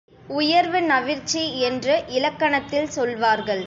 இதை 0.03 0.35
உயர்வு 0.35 0.79
நவிற்சி 0.81 1.59
என்று 1.59 2.03
இலக்கணத்தில் 2.07 2.89
சொல்வார்கள். 2.89 3.59